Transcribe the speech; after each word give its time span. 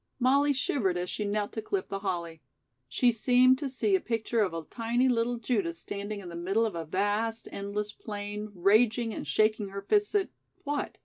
Molly 0.17 0.51
shivered 0.51 0.97
as 0.97 1.11
she 1.11 1.25
knelt 1.25 1.51
to 1.51 1.61
clip 1.61 1.89
the 1.89 1.99
holly. 1.99 2.41
She 2.89 3.11
seemed 3.11 3.59
to 3.59 3.69
see 3.69 3.93
a 3.93 3.99
picture 3.99 4.41
of 4.41 4.51
a 4.51 4.63
tiny 4.63 5.07
little 5.07 5.37
Judith 5.37 5.77
standing 5.77 6.21
in 6.21 6.29
the 6.29 6.35
middle 6.35 6.65
of 6.65 6.73
a 6.73 6.85
vast, 6.85 7.47
endless 7.51 7.91
plain 7.91 8.49
raging 8.55 9.13
and 9.13 9.27
shaking 9.27 9.69
her 9.69 9.81
fists 9.83 10.15
at 10.15 10.29
what? 10.63 10.97